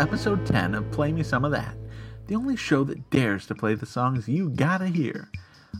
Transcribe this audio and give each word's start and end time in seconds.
Episode 0.00 0.44
10 0.44 0.74
of 0.74 0.90
Play 0.90 1.12
Me 1.12 1.22
Some 1.22 1.44
of 1.44 1.52
That, 1.52 1.76
the 2.26 2.34
only 2.34 2.56
show 2.56 2.82
that 2.82 3.10
dares 3.10 3.46
to 3.46 3.54
play 3.54 3.74
the 3.74 3.86
songs 3.86 4.28
you 4.28 4.50
gotta 4.50 4.88
hear. 4.88 5.30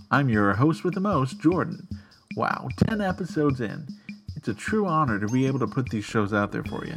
I'm 0.09 0.29
your 0.29 0.53
host 0.53 0.85
with 0.85 0.95
the 0.95 1.01
most, 1.01 1.41
Jordan. 1.41 1.89
Wow, 2.37 2.69
10 2.87 3.01
episodes 3.01 3.61
in. 3.61 3.89
It's 4.37 4.47
a 4.47 4.55
true 4.55 4.87
honor 4.87 5.19
to 5.19 5.27
be 5.27 5.47
able 5.49 5.59
to 5.59 5.67
put 5.67 5.91
these 5.91 6.05
shows 6.05 6.33
out 6.33 6.53
there 6.53 6.63
for 6.63 6.87
you. 6.87 6.97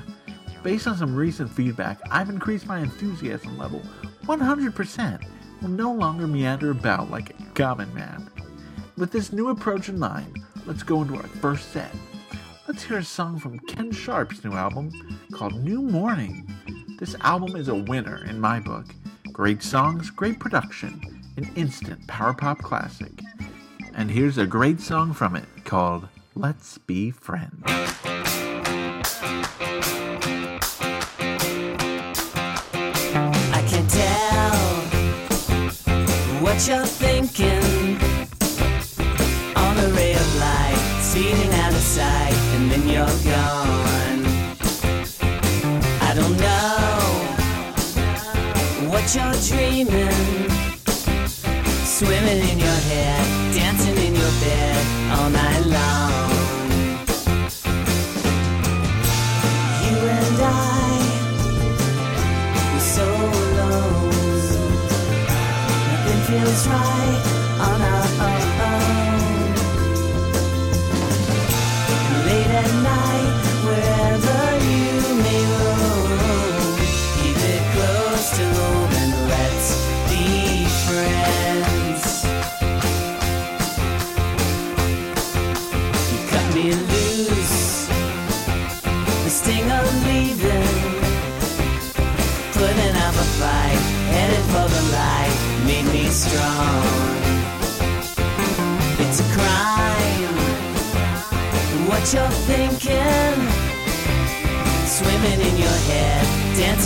Based 0.61 0.85
on 0.85 0.95
some 0.95 1.15
recent 1.15 1.51
feedback, 1.51 1.99
I've 2.11 2.29
increased 2.29 2.67
my 2.67 2.79
enthusiasm 2.79 3.57
level 3.57 3.81
100%. 4.25 5.23
Will 5.61 5.69
no 5.69 5.91
longer 5.91 6.27
meander 6.27 6.69
about 6.69 7.09
like 7.09 7.31
a 7.31 7.43
common 7.55 7.91
man. 7.95 8.29
With 8.95 9.11
this 9.11 9.33
new 9.33 9.49
approach 9.49 9.89
in 9.89 9.97
mind, 9.97 10.37
let's 10.67 10.83
go 10.83 11.01
into 11.01 11.15
our 11.15 11.23
first 11.23 11.71
set. 11.71 11.91
Let's 12.67 12.83
hear 12.83 12.99
a 12.99 13.03
song 13.03 13.39
from 13.39 13.59
Ken 13.59 13.91
Sharp's 13.91 14.43
new 14.43 14.53
album 14.53 14.91
called 15.31 15.55
New 15.63 15.81
Mourning. 15.81 16.47
This 16.97 17.15
album 17.21 17.55
is 17.55 17.67
a 17.67 17.75
winner 17.75 18.25
in 18.25 18.39
my 18.41 18.59
book. 18.59 18.87
Great 19.31 19.61
songs, 19.61 20.09
great 20.09 20.39
production, 20.39 20.99
an 21.37 21.47
instant 21.55 22.07
power 22.07 22.33
pop 22.33 22.57
classic. 22.57 23.11
And 23.93 24.09
here's 24.09 24.39
a 24.39 24.47
great 24.47 24.81
song 24.81 25.13
from 25.13 25.35
it 25.35 25.45
called 25.63 26.07
Let's 26.33 26.79
Be 26.79 27.11
Friends. 27.11 27.61
I 33.53 33.63
can 33.67 33.87
tell 33.87 34.57
what 36.41 36.67
you're 36.67 36.83
thinking 36.83 37.99
on 39.55 39.77
a 39.77 39.87
ray 39.93 40.13
of 40.15 40.35
light, 40.39 40.99
speeding 41.03 41.53
out 41.59 41.73
of 41.73 41.79
sight, 41.79 42.33
and 42.55 42.71
then 42.71 42.89
you're 42.89 43.05
gone. 43.31 43.86
You're 49.15 49.31
dreaming, 49.47 50.11
swimming 51.85 52.49
in 52.49 52.59
your 52.59 52.67
head, 52.67 53.36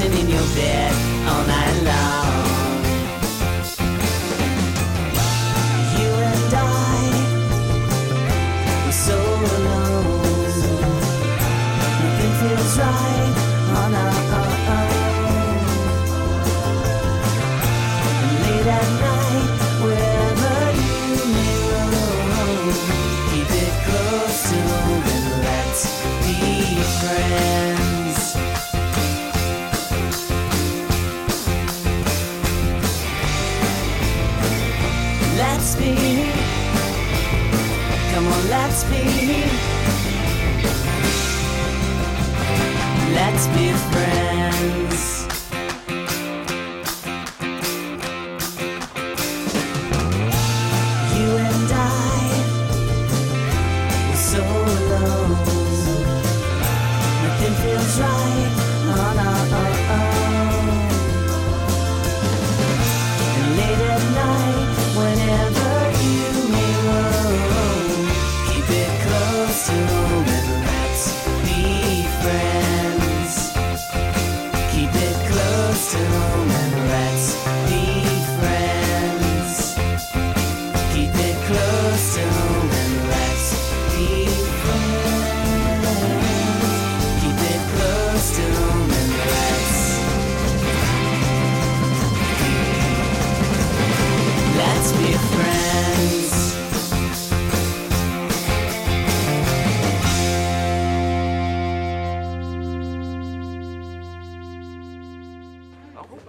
dancing 0.02 0.20
in 0.20 0.30
your 0.30 0.56
bed 0.56 1.11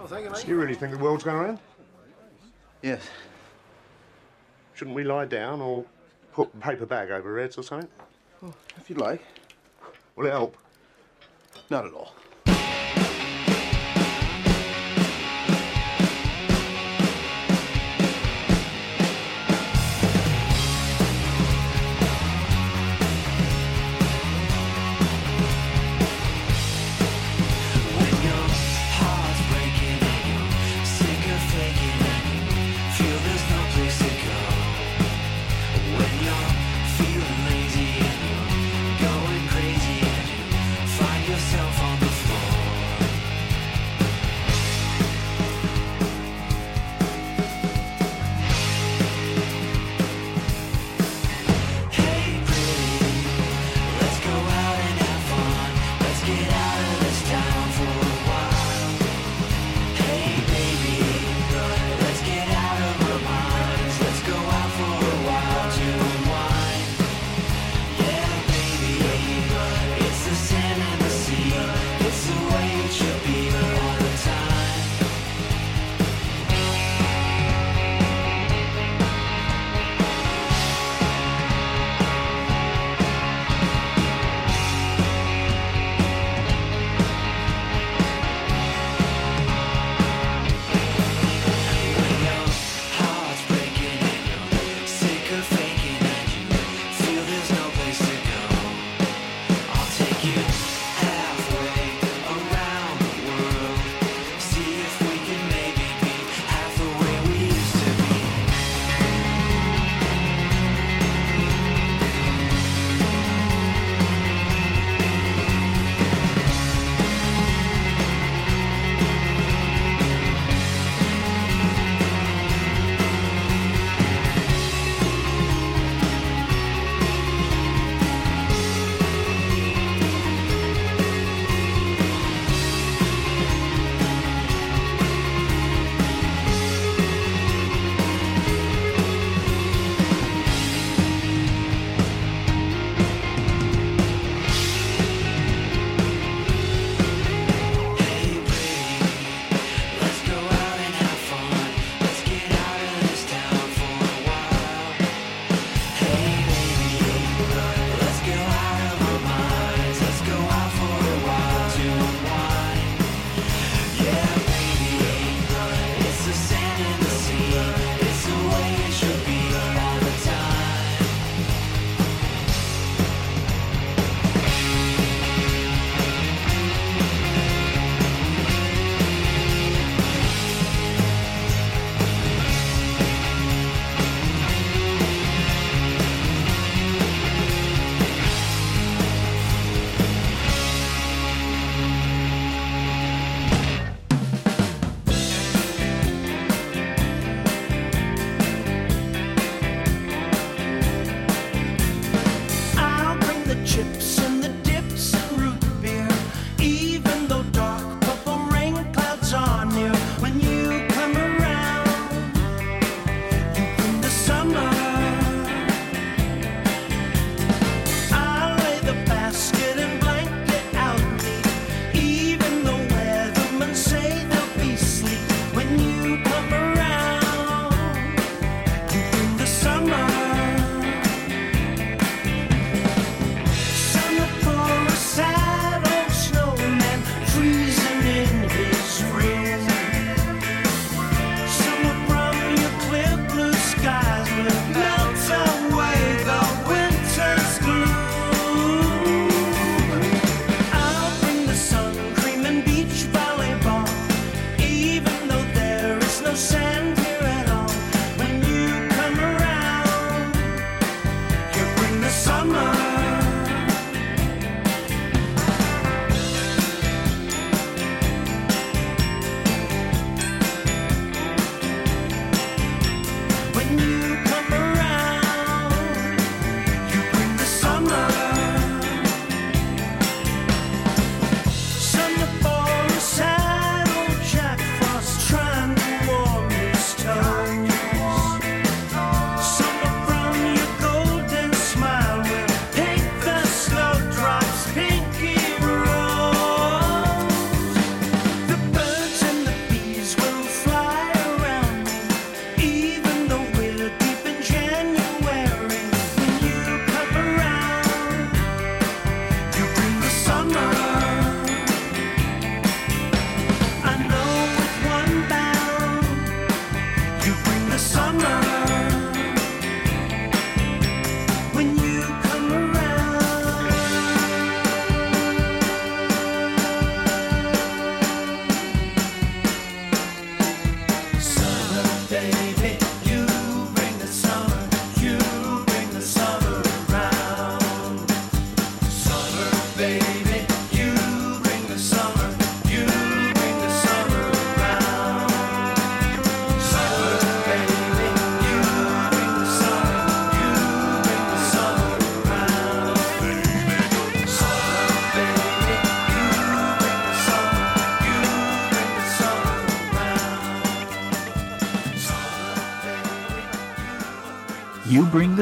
So 0.07 0.47
you 0.47 0.55
really 0.59 0.75
think 0.75 0.91
the 0.91 0.97
world's 0.97 1.23
going 1.23 1.37
around? 1.37 1.59
Yes. 2.81 3.01
Shouldn't 4.73 4.95
we 4.95 5.05
lie 5.05 5.25
down 5.25 5.61
or 5.61 5.85
put 6.33 6.53
a 6.53 6.57
paper 6.57 6.85
bag 6.85 7.09
over 7.09 7.35
our 7.35 7.41
heads 7.41 7.57
or 7.57 7.63
something? 7.63 7.87
Oh, 8.43 8.53
if 8.75 8.89
you'd 8.89 8.99
like. 8.99 9.23
Will 10.15 10.25
it 10.25 10.31
help? 10.31 10.57
Not 11.69 11.85
at 11.85 11.93
all. 11.93 12.13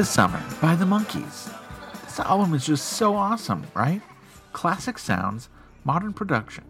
The 0.02 0.06
Summer 0.06 0.42
by 0.60 0.74
the 0.74 0.84
Monkees. 0.84 1.48
This 2.02 2.18
album 2.18 2.54
is 2.54 2.66
just 2.66 2.94
so 2.94 3.14
awesome, 3.14 3.64
right? 3.72 4.02
Classic 4.52 4.98
sounds, 4.98 5.48
modern 5.84 6.12
production, 6.12 6.64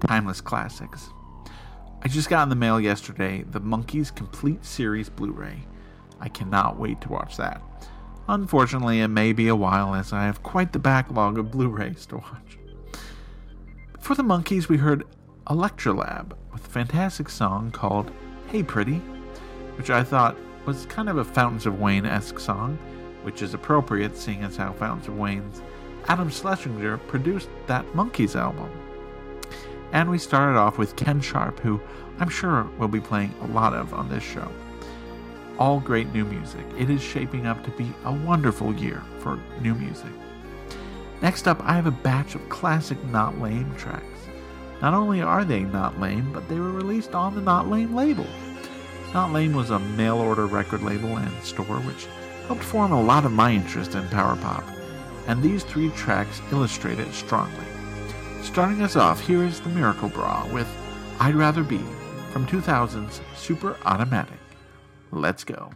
timeless 0.00 0.40
classics. 0.40 1.10
I 2.00 2.08
just 2.08 2.30
got 2.30 2.44
in 2.44 2.48
the 2.48 2.56
mail 2.56 2.80
yesterday 2.80 3.42
the 3.42 3.60
Monkees 3.60 4.10
Complete 4.10 4.64
Series 4.64 5.10
Blu 5.10 5.32
ray. 5.32 5.66
I 6.18 6.30
cannot 6.30 6.78
wait 6.78 7.02
to 7.02 7.10
watch 7.10 7.36
that. 7.36 7.60
Unfortunately, 8.26 9.02
it 9.02 9.08
may 9.08 9.34
be 9.34 9.48
a 9.48 9.54
while 9.54 9.94
as 9.94 10.14
I 10.14 10.24
have 10.24 10.42
quite 10.42 10.72
the 10.72 10.78
backlog 10.78 11.36
of 11.36 11.50
Blu 11.50 11.68
rays 11.68 12.06
to 12.06 12.16
watch. 12.16 12.58
For 14.00 14.14
the 14.14 14.22
Monkees, 14.22 14.70
we 14.70 14.78
heard 14.78 15.04
Elektrolab 15.46 16.32
with 16.54 16.64
a 16.64 16.70
fantastic 16.70 17.28
song 17.28 17.70
called 17.70 18.10
Hey 18.46 18.62
Pretty, 18.62 19.02
which 19.76 19.90
I 19.90 20.02
thought 20.02 20.38
was 20.68 20.84
kind 20.84 21.08
of 21.08 21.16
a 21.16 21.24
Fountains 21.24 21.64
of 21.64 21.80
Wayne 21.80 22.04
esque 22.04 22.38
song, 22.38 22.78
which 23.22 23.40
is 23.40 23.54
appropriate 23.54 24.14
seeing 24.14 24.42
as 24.42 24.54
how 24.54 24.70
Fountains 24.74 25.08
of 25.08 25.16
Wayne's 25.16 25.62
Adam 26.08 26.28
Schlesinger 26.28 26.98
produced 26.98 27.48
that 27.68 27.86
Monkees 27.94 28.36
album. 28.36 28.70
And 29.92 30.10
we 30.10 30.18
started 30.18 30.58
off 30.58 30.76
with 30.76 30.94
Ken 30.94 31.22
Sharp, 31.22 31.58
who 31.60 31.80
I'm 32.18 32.28
sure 32.28 32.68
we'll 32.78 32.88
be 32.88 33.00
playing 33.00 33.34
a 33.40 33.46
lot 33.46 33.72
of 33.72 33.94
on 33.94 34.10
this 34.10 34.22
show. 34.22 34.46
All 35.58 35.80
great 35.80 36.12
new 36.12 36.26
music. 36.26 36.66
It 36.76 36.90
is 36.90 37.00
shaping 37.00 37.46
up 37.46 37.64
to 37.64 37.70
be 37.70 37.90
a 38.04 38.12
wonderful 38.12 38.74
year 38.74 39.02
for 39.20 39.40
new 39.62 39.74
music. 39.74 40.12
Next 41.22 41.48
up, 41.48 41.62
I 41.64 41.76
have 41.76 41.86
a 41.86 41.90
batch 41.90 42.34
of 42.34 42.46
classic 42.50 43.02
Not 43.06 43.40
Lame 43.40 43.74
tracks. 43.78 44.04
Not 44.82 44.92
only 44.92 45.22
are 45.22 45.46
they 45.46 45.62
not 45.62 45.98
lame, 45.98 46.30
but 46.30 46.46
they 46.46 46.60
were 46.60 46.72
released 46.72 47.14
on 47.14 47.34
the 47.34 47.40
Not 47.40 47.70
Lame 47.70 47.94
label. 47.94 48.26
Not 49.14 49.32
Lame 49.32 49.54
was 49.54 49.70
a 49.70 49.78
mail 49.78 50.18
order 50.18 50.46
record 50.46 50.82
label 50.82 51.16
and 51.16 51.42
store 51.42 51.64
which 51.64 52.06
helped 52.46 52.62
form 52.62 52.92
a 52.92 53.00
lot 53.00 53.24
of 53.24 53.32
my 53.32 53.52
interest 53.52 53.94
in 53.94 54.06
power 54.08 54.36
pop, 54.36 54.64
and 55.26 55.42
these 55.42 55.64
three 55.64 55.90
tracks 55.90 56.40
illustrate 56.52 56.98
it 56.98 57.12
strongly. 57.12 57.64
Starting 58.42 58.82
us 58.82 58.96
off, 58.96 59.20
here 59.20 59.42
is 59.44 59.60
the 59.60 59.70
Myracle 59.70 60.10
Brah 60.10 60.50
with 60.52 60.68
I'd 61.20 61.34
Rather 61.34 61.62
Be 61.62 61.80
from 62.30 62.46
2000's 62.46 63.20
Super 63.36 63.76
Automatic. 63.84 64.38
Let's 65.10 65.44
go. 65.44 65.70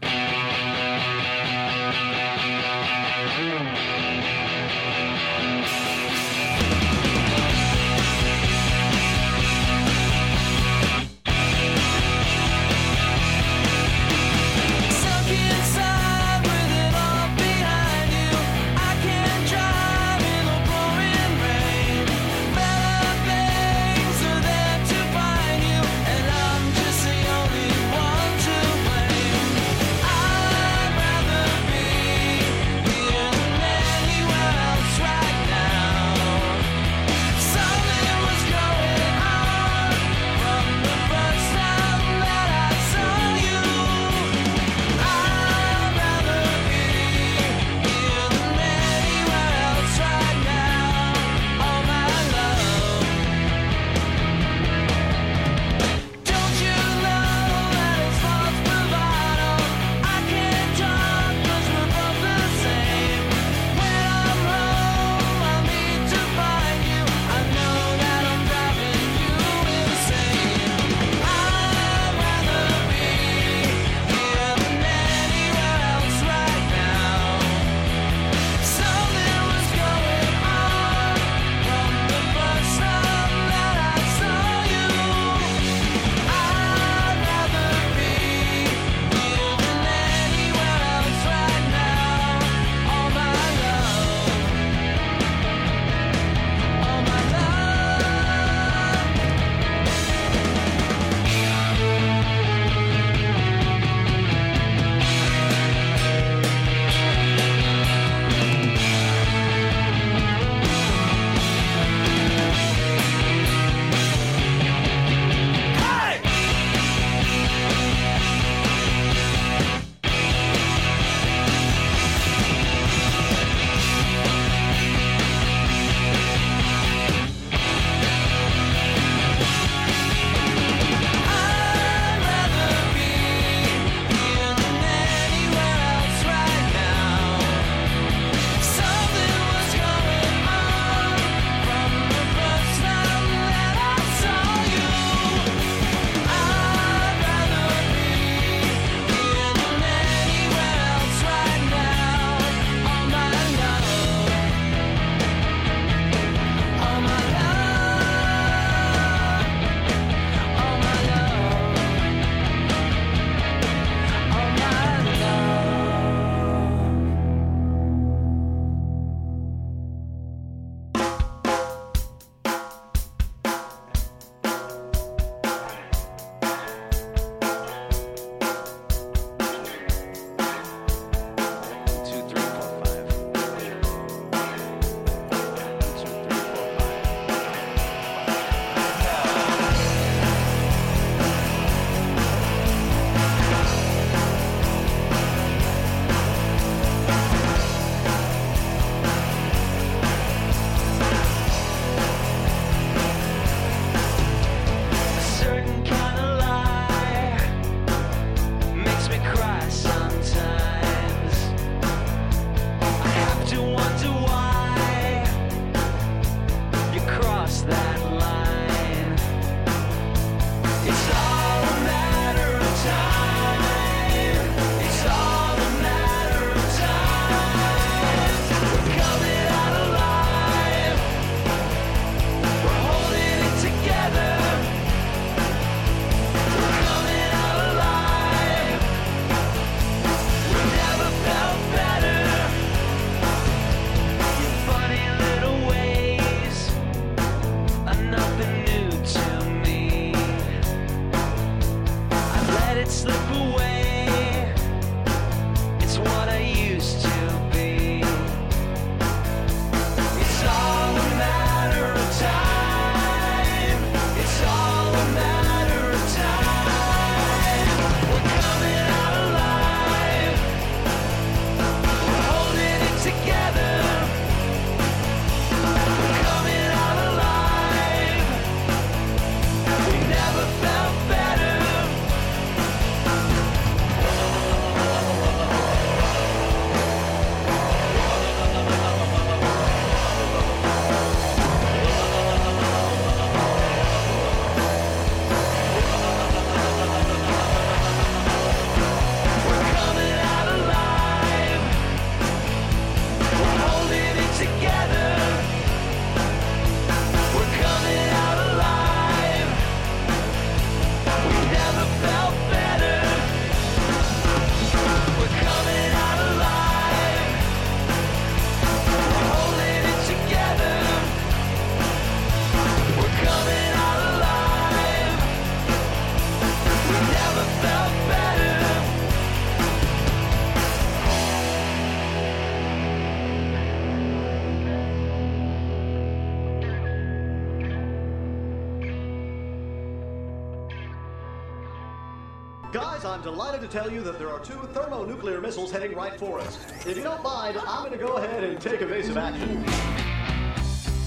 I'm 343.23 343.31
delighted 343.31 343.61
to 343.61 343.69
tell 343.69 343.89
you 343.89 344.03
that 344.03 344.19
there 344.19 344.31
are 344.31 344.41
two 344.41 344.59
thermonuclear 344.73 345.41
missiles 345.41 345.71
heading 345.71 345.95
right 345.95 346.19
for 346.19 346.41
us. 346.41 346.59
If 346.85 346.97
you 346.97 347.05
don't 347.05 347.23
mind, 347.23 347.57
I'm 347.57 347.85
going 347.85 347.97
to 347.97 348.05
go 348.05 348.15
ahead 348.15 348.43
and 348.43 348.61
take 348.61 348.83
evasive 348.83 349.17
action. 349.17 349.59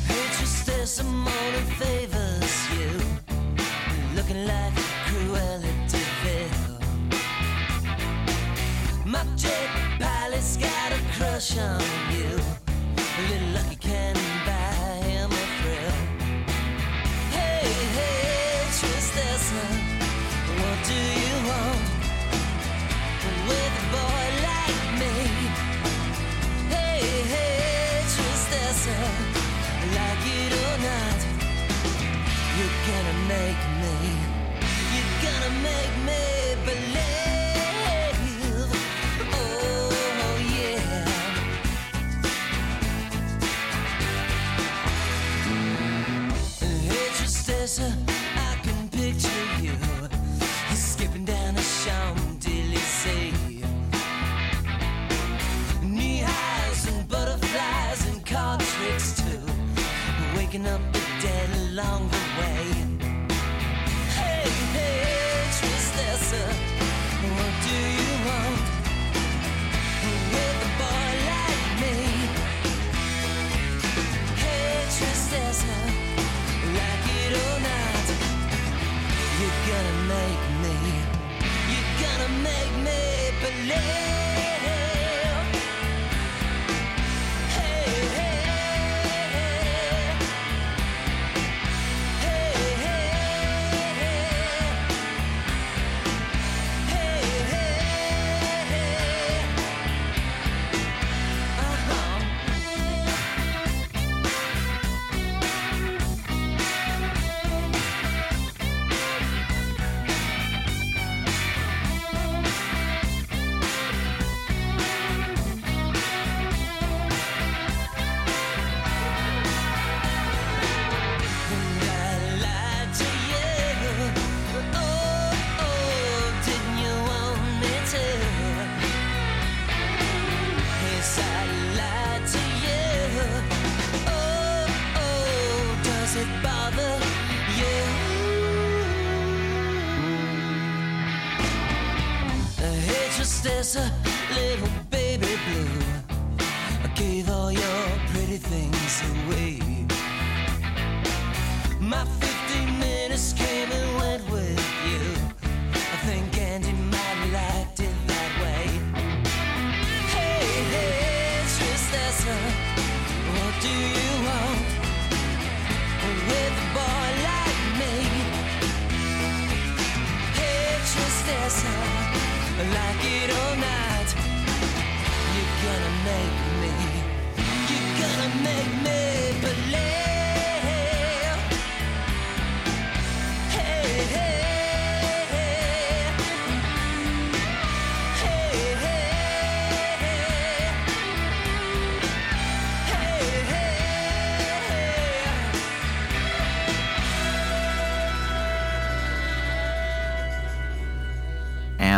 Interest 0.08 0.69
is 0.69 0.89
someone 0.91 1.54
favors 1.78 2.69
you. 2.71 3.01
Looking 4.15 4.45
like 4.45 4.73
cruelty 5.08 5.99
ville. 6.23 6.80
My 9.06 9.25
jet 9.36 9.69
pilot's 9.99 10.56
got 10.56 10.93
a 10.93 10.99
crush 11.17 11.58
on 11.58 11.82
you. 12.13 12.35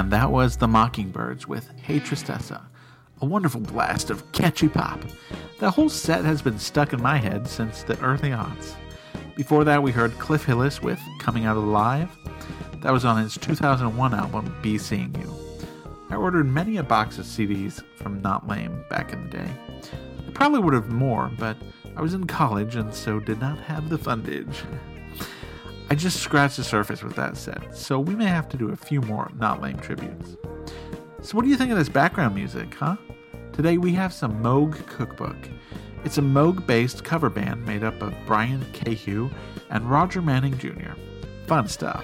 And 0.08 0.14
that 0.14 0.32
was 0.32 0.56
the 0.56 0.70
Mockingbirds 0.70 1.50
with 1.50 1.70
Hey 1.82 2.00
Tristessa, 2.00 2.62
a 3.22 3.26
wonderful 3.26 3.60
blast 3.60 4.10
of 4.10 4.32
catchy 4.32 4.70
pop. 4.70 5.02
The 5.60 5.70
whole 5.70 5.90
set 5.90 6.24
has 6.24 6.42
been 6.42 6.58
stuck 6.60 6.94
in 6.94 7.02
my 7.02 7.18
head 7.18 7.46
since 7.46 7.84
the 7.84 8.00
early 8.00 8.30
aughts. 8.30 8.76
Before 9.36 9.66
that, 9.66 9.84
we 9.84 9.92
heard 9.92 10.18
Cliff 10.18 10.46
Hillis 10.46 10.82
with 10.82 10.98
Coming 11.20 11.44
Out 11.44 11.58
Alive. 11.58 12.10
That 12.84 12.94
was 12.94 13.04
on 13.04 13.22
his 13.22 13.36
2001 13.36 14.14
album, 14.14 14.56
Be 14.62 14.78
Seeing 14.78 15.14
You. 15.20 15.36
I 16.10 16.16
ordered 16.16 16.46
many 16.46 16.78
a 16.78 16.84
box 16.84 17.18
of 17.18 17.26
CDs 17.26 17.84
from 17.98 18.22
Not 18.22 18.48
Lame 18.48 18.86
back 18.90 19.12
in 19.12 19.24
the 19.24 19.30
day. 19.40 19.52
I 20.26 20.32
probably 20.32 20.60
would 20.60 20.74
have 20.74 20.88
more, 20.88 21.30
but 21.38 21.58
I 21.98 22.02
was 22.02 22.14
in 22.14 22.28
college 22.28 22.78
and 22.78 22.94
so 22.94 23.20
did 23.20 23.42
not 23.42 23.60
have 23.60 23.90
the 23.90 24.00
fundage. 24.00 24.56
I 25.90 25.96
just 25.96 26.20
scratched 26.20 26.58
the 26.58 26.66
surface 26.66 27.02
with 27.02 27.16
that 27.16 27.38
set, 27.38 27.74
so 27.74 27.98
we 27.98 28.14
may 28.14 28.26
have 28.26 28.50
to 28.50 28.58
do 28.58 28.72
a 28.72 28.76
few 28.76 29.00
more 29.02 29.32
Not 29.40 29.62
Lame 29.62 29.80
tributes. 29.80 30.36
So, 31.22 31.38
what 31.38 31.44
do 31.44 31.50
you 31.50 31.56
think 31.56 31.72
of 31.72 31.78
this 31.78 31.88
background 31.88 32.36
music, 32.36 32.74
huh? 32.74 32.98
Today 33.54 33.78
we 33.78 33.94
have 33.94 34.12
some 34.12 34.44
Moog 34.44 34.86
Cookbook. 34.88 35.38
It's 36.04 36.18
a 36.18 36.22
Moog 36.22 36.68
based 36.68 37.06
cover 37.06 37.30
band 37.30 37.66
made 37.66 37.86
up 37.86 38.02
of 38.02 38.14
Brian 38.26 38.66
Kehew 38.74 39.30
and 39.70 39.90
Roger 39.90 40.22
Manning 40.22 40.58
Jr. 40.58 40.92
Fun 41.48 41.70
stuff. 41.70 42.04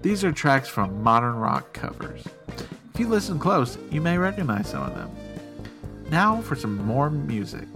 These 0.00 0.24
are 0.24 0.32
tracks 0.32 0.68
from 0.68 1.02
modern 1.02 1.34
rock 1.34 1.74
covers. 1.74 2.24
If 2.94 3.00
you 3.00 3.08
listen 3.08 3.38
close, 3.38 3.76
you 3.90 4.00
may 4.00 4.16
recognize 4.16 4.70
some 4.70 4.82
of 4.82 4.94
them. 4.94 5.14
Now 6.08 6.40
for 6.40 6.56
some 6.56 6.78
more 6.86 7.10
music. 7.10 7.68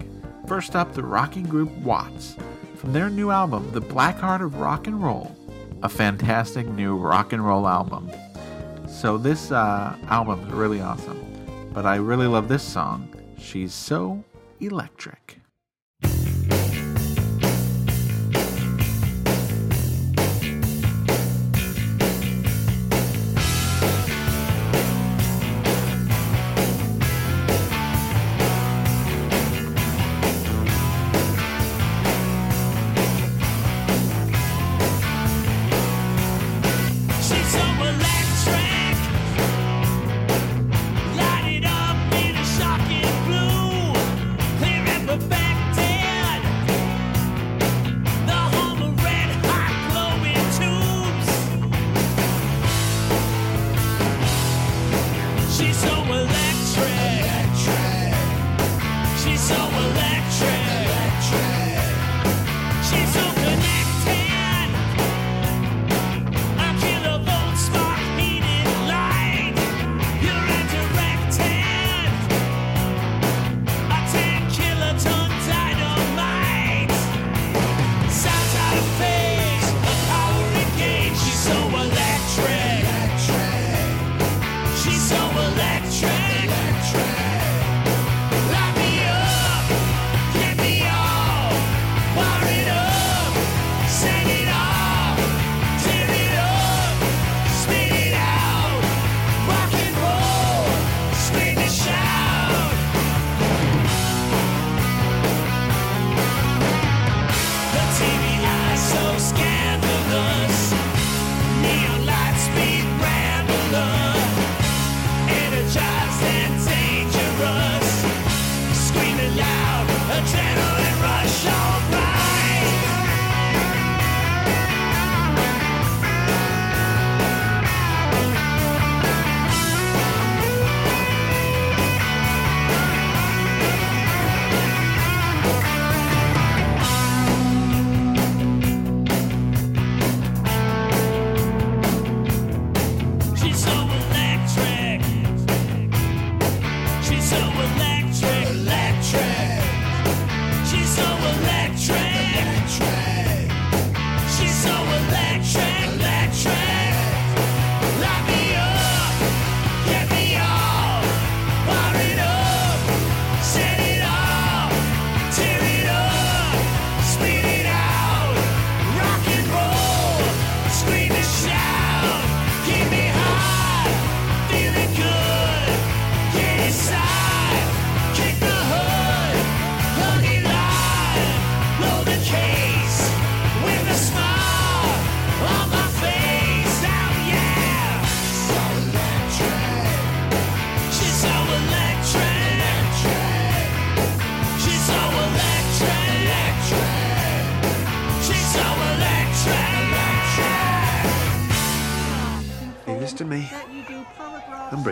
First 0.47 0.75
up, 0.75 0.95
the 0.95 1.03
rocking 1.03 1.45
group 1.45 1.71
Watts 1.79 2.37
from 2.79 2.93
their 2.93 3.11
new 3.11 3.33
album, 3.33 3.69
The 3.73 3.81
Black 3.81 4.19
Heart 4.19 4.41
of 4.41 4.55
Rock 4.55 4.87
and 4.87 5.03
Roll, 5.03 5.37
a 5.83 5.89
fantastic 5.89 6.69
new 6.69 6.97
rock 6.97 7.33
and 7.33 7.45
roll 7.45 7.67
album. 7.67 8.09
So 8.89 9.19
this 9.19 9.51
uh, 9.51 9.97
album 10.07 10.47
is 10.47 10.53
really 10.53 10.81
awesome, 10.81 11.19
but 11.75 11.87
I 11.87 11.97
really 11.97 12.29
love 12.29 12.47
this 12.47 12.63
song. 12.63 13.13
She's 13.37 13.75
so 13.75 14.23
electric. 14.61 15.38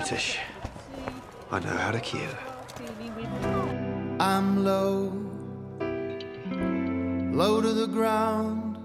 British. 0.09 0.39
I 1.51 1.59
know 1.59 1.77
how 1.77 1.91
to 1.91 1.99
kill. 1.99 2.31
I'm 4.21 4.65
low, 4.65 5.11
low 7.33 7.61
to 7.61 7.73
the 7.73 7.89
ground. 7.89 8.79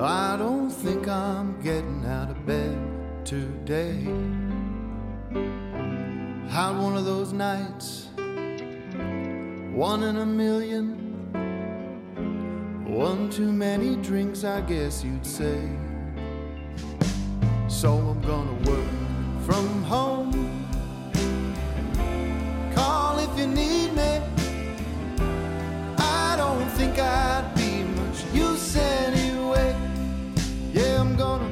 I 0.00 0.38
don't 0.38 0.70
think 0.70 1.08
I'm 1.08 1.60
getting 1.60 2.06
out 2.06 2.30
of 2.30 2.46
bed 2.46 2.78
today. 3.26 4.02
Had 6.48 6.78
one 6.78 6.96
of 6.96 7.04
those 7.04 7.34
nights, 7.34 8.08
one 9.74 10.02
in 10.04 10.16
a 10.16 10.26
million. 10.26 10.96
One 12.86 13.28
too 13.28 13.52
many 13.52 13.96
drinks, 13.96 14.42
I 14.42 14.62
guess 14.62 15.04
you'd 15.04 15.26
say. 15.26 15.60
So 17.68 17.98
I'm 17.98 18.22
gonna 18.22 18.70
work 18.70 19.09
from 19.50 19.82
home. 19.82 20.30
Call 22.72 23.18
if 23.18 23.32
you 23.36 23.48
need 23.48 23.90
me. 24.00 24.12
I 25.98 26.34
don't 26.36 26.68
think 26.78 27.00
I'd 27.00 27.50
be 27.56 27.82
much 27.98 28.18
use 28.32 28.76
anyway. 28.76 29.74
Yeah, 30.72 31.00
I'm 31.00 31.16
gonna 31.16 31.50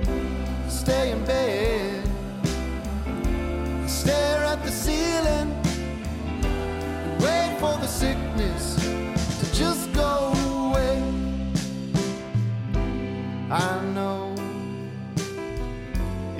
stay 0.70 1.10
in 1.10 1.24
bed. 1.24 2.04
Stare 3.88 4.44
at 4.52 4.62
the 4.62 4.70
ceiling. 4.70 5.48
Wait 7.24 7.50
for 7.58 7.74
the 7.82 7.88
sickness 7.88 8.64
to 9.40 9.46
just 9.52 9.92
go 9.92 10.12
away. 10.54 11.02
I 13.50 13.68
know 13.82 13.87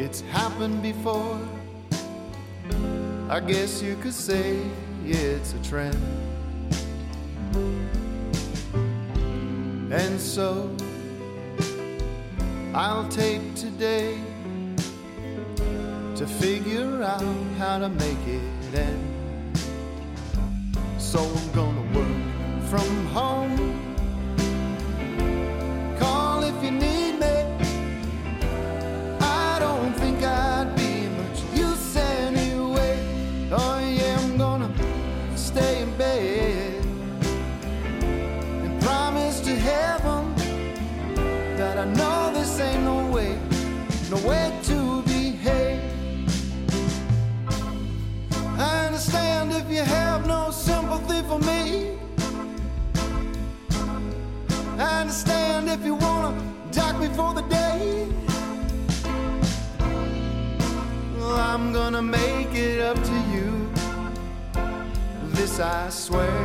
it's 0.09 0.23
happened 0.33 0.81
before. 0.83 1.38
I 3.29 3.40
guess 3.40 3.83
you 3.83 3.94
could 3.97 4.14
say 4.14 4.59
it's 5.05 5.53
a 5.53 5.62
trend. 5.62 6.03
And 9.92 10.18
so 10.18 10.75
I'll 12.73 13.07
take 13.09 13.55
today 13.55 14.16
to 16.16 16.27
figure 16.27 17.03
out 17.03 17.37
how 17.59 17.79
to 17.79 17.90
make 17.90 18.25
it 18.27 18.75
end. 18.75 19.59
So 20.97 21.21
I'm 21.21 21.53
gonna 21.53 21.87
work 21.92 22.64
from 22.71 23.07
home. 23.09 23.88
For 57.18 57.35
the 57.35 57.42
day. 57.42 58.07
I'm 61.20 61.72
gonna 61.72 62.00
make 62.00 62.52
it 62.54 62.81
up 62.81 62.96
to 63.11 63.16
you. 63.33 63.48
This 65.37 65.59
I 65.59 65.88
swear. 65.90 66.40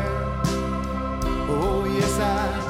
Oh, 1.56 1.86
yes, 1.98 2.16
I 2.20 2.63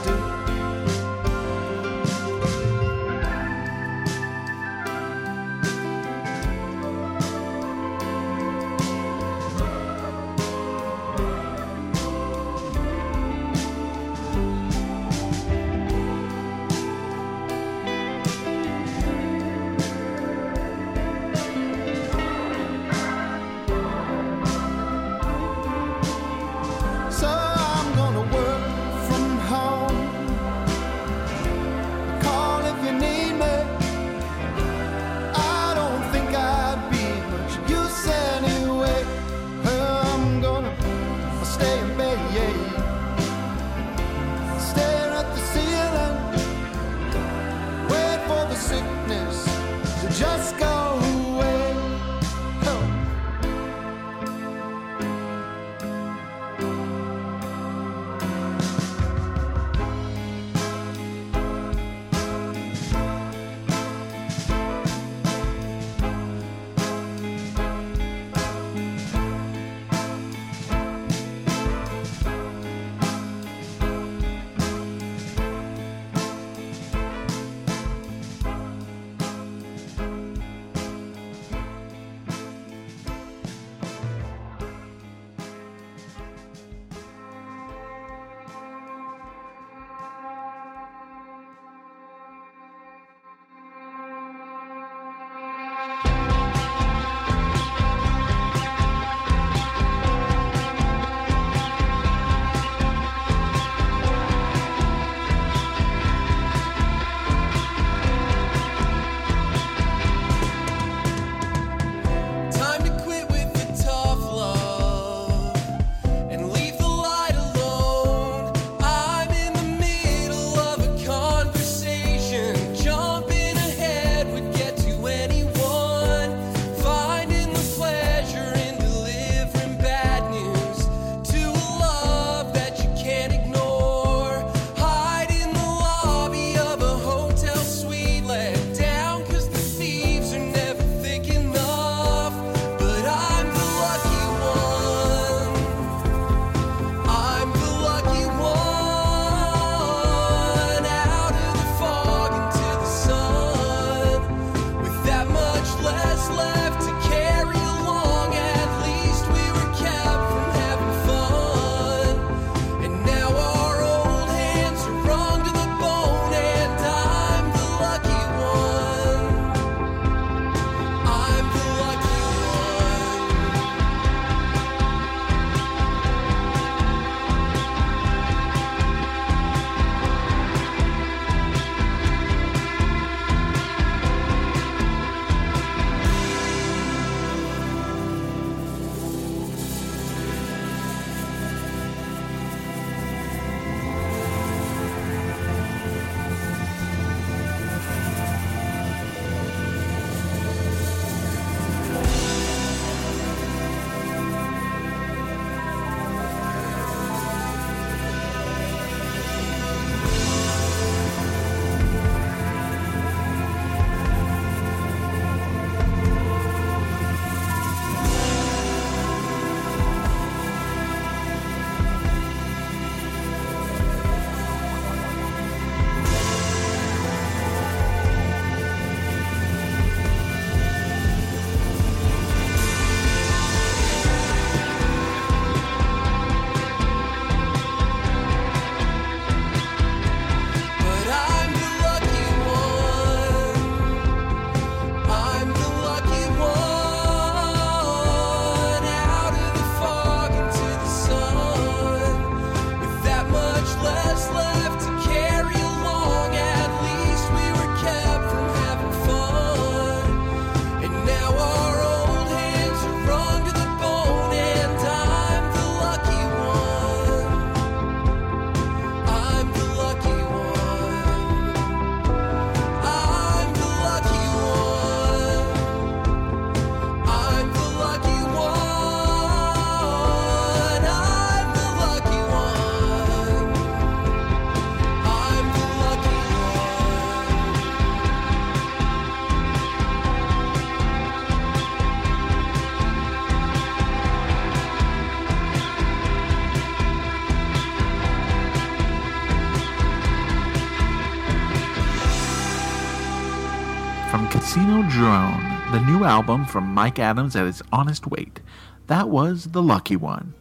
Casino 304.53 304.87
Drone, 304.87 305.71
the 305.71 305.83
new 305.87 306.03
album 306.03 306.45
from 306.45 306.75
Mike 306.75 306.99
Adams 306.99 307.35
at 307.35 307.47
his 307.47 307.63
honest 307.71 308.05
weight. 308.05 308.39
That 308.85 309.09
was 309.09 309.45
The 309.45 309.63
Lucky 309.63 309.95
One. 309.95 310.35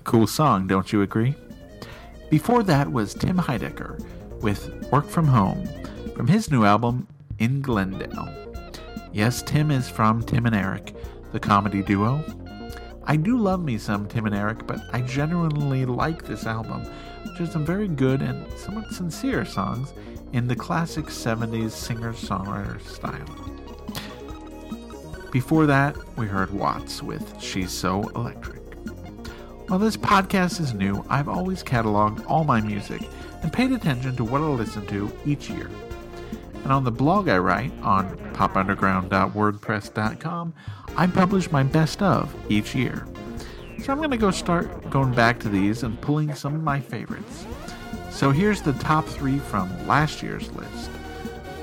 A 0.00 0.02
cool 0.02 0.26
song, 0.26 0.66
don't 0.66 0.92
you 0.92 1.00
agree? 1.00 1.34
Before 2.28 2.62
that 2.62 2.92
was 2.92 3.14
Tim 3.14 3.38
Heidecker 3.38 4.04
with 4.42 4.70
Work 4.92 5.08
From 5.08 5.26
Home 5.28 5.66
from 6.14 6.26
his 6.26 6.50
new 6.50 6.66
album, 6.66 7.08
In 7.38 7.62
Glendale. 7.62 8.28
Yes, 9.14 9.40
Tim 9.40 9.70
is 9.70 9.88
from 9.88 10.22
Tim 10.22 10.44
and 10.44 10.54
Eric, 10.54 10.94
the 11.32 11.40
comedy 11.40 11.82
duo. 11.82 12.22
I 13.04 13.16
do 13.16 13.38
love 13.38 13.64
me 13.64 13.78
some 13.78 14.06
Tim 14.06 14.26
and 14.26 14.34
Eric, 14.34 14.66
but 14.66 14.82
I 14.92 15.00
genuinely 15.00 15.86
like 15.86 16.26
this 16.26 16.44
album. 16.44 16.84
which 17.24 17.38
has 17.38 17.52
some 17.52 17.64
very 17.64 17.88
good 17.88 18.20
and 18.20 18.46
somewhat 18.58 18.92
sincere 18.92 19.46
songs 19.46 19.94
in 20.34 20.48
the 20.48 20.54
classic 20.54 21.06
70s 21.06 21.70
singer 21.70 22.12
songwriter 22.12 22.78
style. 22.82 23.53
Before 25.34 25.66
that, 25.66 25.98
we 26.16 26.26
heard 26.28 26.52
Watts 26.52 27.02
with 27.02 27.42
She's 27.42 27.72
So 27.72 28.08
Electric. 28.14 28.62
While 29.66 29.80
this 29.80 29.96
podcast 29.96 30.60
is 30.60 30.74
new, 30.74 31.04
I've 31.10 31.28
always 31.28 31.64
cataloged 31.64 32.24
all 32.30 32.44
my 32.44 32.60
music 32.60 33.02
and 33.42 33.52
paid 33.52 33.72
attention 33.72 34.14
to 34.14 34.22
what 34.22 34.42
I 34.42 34.44
listen 34.44 34.86
to 34.86 35.10
each 35.26 35.50
year. 35.50 35.68
And 36.62 36.72
on 36.72 36.84
the 36.84 36.92
blog 36.92 37.28
I 37.28 37.38
write 37.38 37.72
on 37.82 38.16
popunderground.wordpress.com, 38.34 40.54
I 40.96 41.06
publish 41.08 41.50
my 41.50 41.64
best 41.64 42.00
of 42.00 42.32
each 42.48 42.76
year. 42.76 43.04
So 43.82 43.92
I'm 43.92 43.98
going 43.98 44.12
to 44.12 44.16
go 44.16 44.30
start 44.30 44.88
going 44.88 45.14
back 45.14 45.40
to 45.40 45.48
these 45.48 45.82
and 45.82 46.00
pulling 46.00 46.32
some 46.36 46.54
of 46.54 46.62
my 46.62 46.78
favorites. 46.78 47.44
So 48.08 48.30
here's 48.30 48.62
the 48.62 48.74
top 48.74 49.04
three 49.04 49.40
from 49.40 49.88
last 49.88 50.22
year's 50.22 50.48
list. 50.52 50.90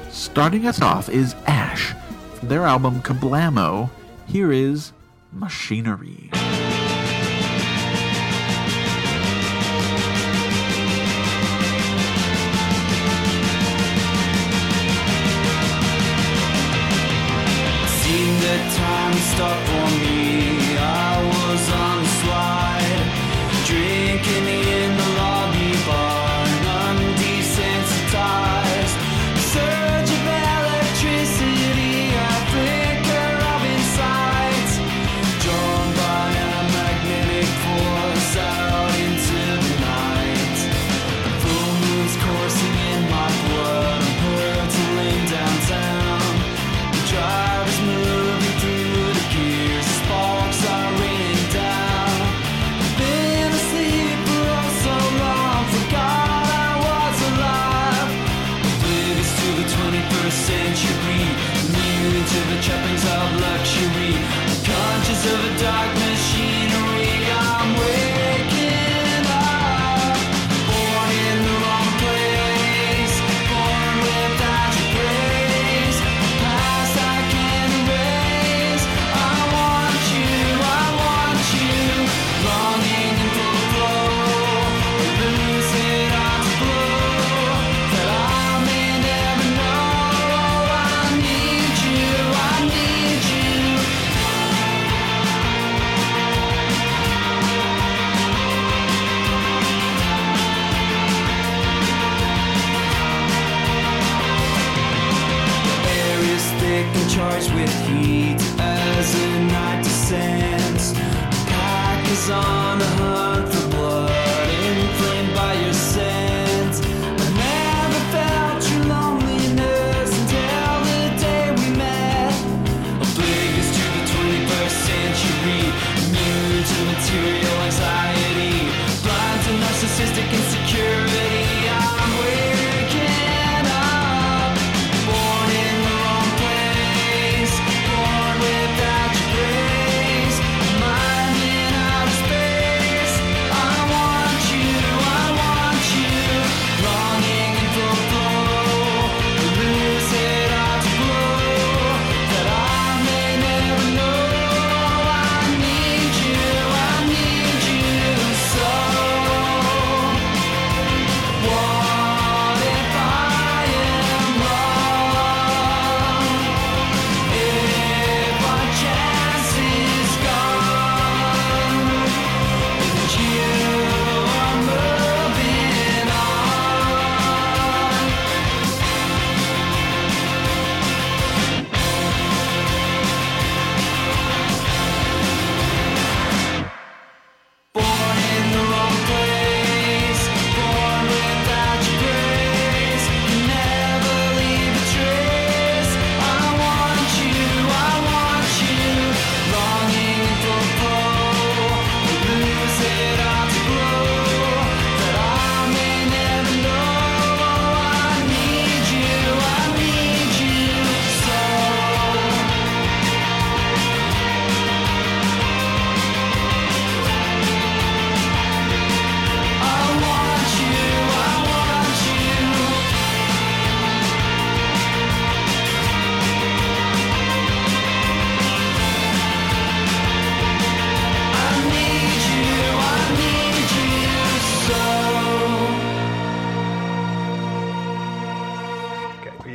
Starting 0.09 0.67
us 0.67 0.81
off 0.81 1.07
is 1.07 1.35
Ash 1.47 1.93
their 2.41 2.65
album 2.65 3.01
Kablammo. 3.01 3.89
Here 4.27 4.51
is 4.51 4.93
Machinery. 5.31 6.29
Seen 18.01 18.39
the 18.39 18.57
time 18.75 19.13
stop 19.13 19.67
me. 19.99 20.50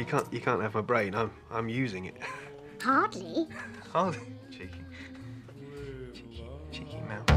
you 0.07 0.13
can't 0.13 0.33
you 0.33 0.41
can't 0.41 0.63
have 0.63 0.75
my 0.75 0.81
brain. 0.81 1.15
I'm 1.15 1.31
I'm 1.51 1.69
using 1.69 2.05
it. 2.05 2.17
Hardly. 2.81 3.49
Hardly. 3.93 4.21
Cheeky. 4.51 4.81
Cheeky, 6.15 6.45
cheeky 6.71 7.01
mouth. 7.09 7.29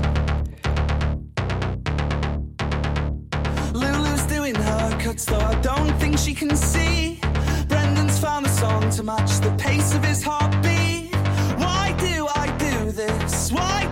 Lulu's 3.73 4.23
doing 4.23 4.53
her 4.53 4.99
cuts 4.99 5.25
though 5.25 5.39
I 5.39 5.55
don't 5.61 5.97
think 5.99 6.19
she 6.19 6.35
can 6.35 6.55
see. 6.55 7.19
Brendan's 7.67 8.19
found 8.19 8.45
a 8.45 8.49
song 8.49 8.91
to 8.91 9.03
match 9.03 9.39
the 9.39 9.51
pace 9.57 9.95
of 9.95 10.03
his 10.05 10.21
heartbeat. 10.23 11.15
Why 11.57 11.95
do 11.97 12.27
I 12.35 12.55
do 12.59 12.91
this? 12.91 13.51
Why 13.51 13.88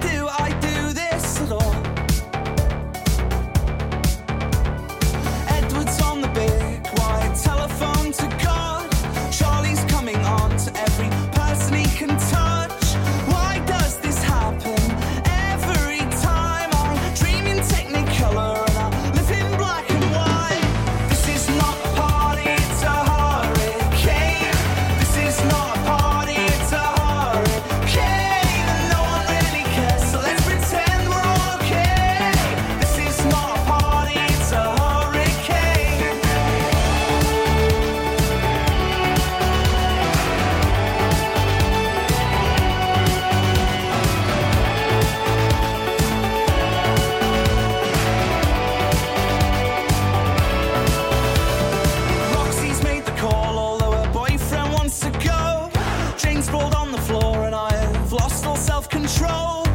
control. 58.90 59.67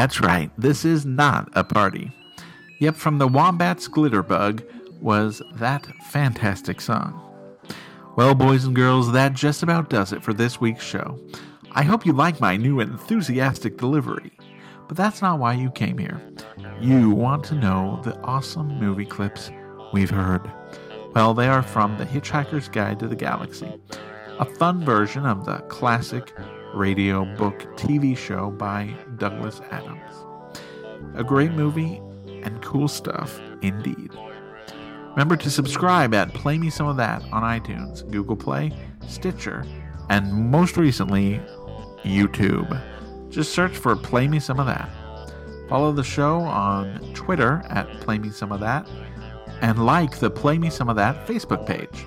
That's 0.00 0.18
right, 0.18 0.50
this 0.56 0.86
is 0.86 1.04
not 1.04 1.50
a 1.52 1.62
party. 1.62 2.10
Yep, 2.78 2.96
from 2.96 3.18
the 3.18 3.28
Wombats 3.28 3.86
Glitterbug 3.86 4.64
was 4.98 5.42
that 5.56 5.84
fantastic 6.04 6.80
song. 6.80 7.20
Well, 8.16 8.34
boys 8.34 8.64
and 8.64 8.74
girls, 8.74 9.12
that 9.12 9.34
just 9.34 9.62
about 9.62 9.90
does 9.90 10.14
it 10.14 10.22
for 10.22 10.32
this 10.32 10.58
week's 10.58 10.86
show. 10.86 11.20
I 11.72 11.82
hope 11.82 12.06
you 12.06 12.14
like 12.14 12.40
my 12.40 12.56
new 12.56 12.80
enthusiastic 12.80 13.76
delivery. 13.76 14.32
But 14.88 14.96
that's 14.96 15.20
not 15.20 15.38
why 15.38 15.52
you 15.52 15.70
came 15.70 15.98
here. 15.98 16.18
You 16.80 17.10
want 17.10 17.44
to 17.44 17.54
know 17.54 18.00
the 18.02 18.18
awesome 18.20 18.68
movie 18.78 19.04
clips 19.04 19.50
we've 19.92 20.08
heard. 20.08 20.50
Well, 21.14 21.34
they 21.34 21.46
are 21.46 21.62
from 21.62 21.98
The 21.98 22.06
Hitchhiker's 22.06 22.70
Guide 22.70 23.00
to 23.00 23.06
the 23.06 23.16
Galaxy, 23.16 23.78
a 24.38 24.46
fun 24.46 24.82
version 24.82 25.26
of 25.26 25.44
the 25.44 25.58
classic 25.68 26.32
radio 26.74 27.24
book 27.36 27.58
TV 27.76 28.16
show 28.16 28.50
by 28.50 28.94
Douglas 29.16 29.60
Adams. 29.70 30.12
A 31.14 31.24
great 31.24 31.52
movie 31.52 32.00
and 32.42 32.62
cool 32.62 32.88
stuff 32.88 33.40
indeed. 33.62 34.10
Remember 35.10 35.36
to 35.36 35.50
subscribe 35.50 36.14
at 36.14 36.32
Play 36.32 36.58
Me 36.58 36.70
Some 36.70 36.86
of 36.86 36.96
That 36.96 37.22
on 37.32 37.42
iTunes, 37.42 38.08
Google 38.10 38.36
Play, 38.36 38.72
Stitcher, 39.08 39.64
and 40.08 40.32
most 40.32 40.76
recently, 40.76 41.40
YouTube. 42.02 42.80
Just 43.30 43.52
search 43.52 43.76
for 43.76 43.96
Play 43.96 44.28
Me 44.28 44.38
Some 44.38 44.60
of 44.60 44.66
That. 44.66 44.88
Follow 45.68 45.92
the 45.92 46.04
show 46.04 46.40
on 46.40 47.12
Twitter 47.14 47.62
at 47.70 47.88
Play 48.00 48.18
Me 48.18 48.30
Some 48.30 48.52
of 48.52 48.60
That, 48.60 48.88
and 49.60 49.84
like 49.84 50.18
the 50.18 50.30
Play 50.30 50.58
Me 50.58 50.70
Some 50.70 50.88
of 50.88 50.96
That 50.96 51.26
Facebook 51.26 51.66
page. 51.66 52.06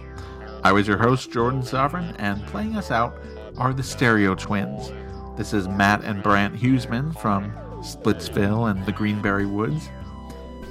I 0.63 0.71
was 0.71 0.87
your 0.87 0.97
host, 0.97 1.29
Jordan 1.29 1.61
Sovereign, 1.61 2.15
and 2.19 2.45
playing 2.47 2.77
us 2.77 2.89
out 2.89 3.17
are 3.57 3.73
the 3.73 3.83
Stereo 3.83 4.35
Twins. 4.35 4.91
This 5.37 5.53
is 5.53 5.67
Matt 5.67 6.03
and 6.03 6.23
Brandt 6.23 6.55
Huseman 6.55 7.17
from 7.19 7.51
Splitsville 7.81 8.71
and 8.71 8.85
the 8.85 8.91
Greenberry 8.91 9.45
Woods. 9.45 9.89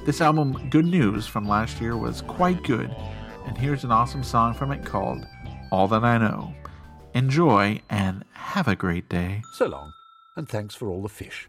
This 0.04 0.20
album, 0.20 0.68
Good 0.68 0.86
News, 0.86 1.26
from 1.26 1.46
last 1.46 1.80
year 1.80 1.96
was 1.96 2.22
quite 2.22 2.62
good, 2.64 2.94
and 3.46 3.56
here's 3.56 3.84
an 3.84 3.92
awesome 3.92 4.24
song 4.24 4.54
from 4.54 4.72
it 4.72 4.84
called 4.84 5.24
All 5.70 5.86
That 5.88 6.02
I 6.02 6.18
Know. 6.18 6.54
Enjoy 7.14 7.80
and 7.88 8.24
have 8.32 8.66
a 8.66 8.76
great 8.76 9.08
day. 9.08 9.42
So 9.52 9.66
long, 9.66 9.92
and 10.36 10.48
thanks 10.48 10.74
for 10.74 10.88
all 10.88 11.02
the 11.02 11.08
fish. 11.08 11.48